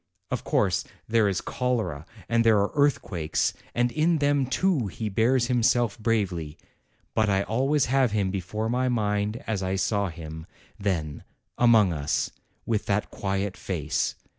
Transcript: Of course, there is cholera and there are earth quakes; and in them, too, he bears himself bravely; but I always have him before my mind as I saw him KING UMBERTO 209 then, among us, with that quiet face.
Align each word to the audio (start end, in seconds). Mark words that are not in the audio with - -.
Of 0.31 0.43
course, 0.43 0.83
there 1.07 1.27
is 1.29 1.41
cholera 1.41 2.07
and 2.27 2.43
there 2.43 2.57
are 2.57 2.71
earth 2.73 3.03
quakes; 3.03 3.53
and 3.75 3.91
in 3.91 4.17
them, 4.17 4.47
too, 4.47 4.87
he 4.87 5.09
bears 5.09 5.45
himself 5.45 5.99
bravely; 5.99 6.57
but 7.13 7.29
I 7.29 7.43
always 7.43 7.85
have 7.85 8.11
him 8.11 8.31
before 8.31 8.67
my 8.67 8.89
mind 8.89 9.43
as 9.45 9.61
I 9.61 9.75
saw 9.75 10.07
him 10.07 10.47
KING 10.81 10.93
UMBERTO 10.93 10.93
209 10.97 11.15
then, 11.19 11.23
among 11.59 11.93
us, 11.93 12.31
with 12.65 12.87
that 12.87 13.11
quiet 13.11 13.55
face. 13.55 14.15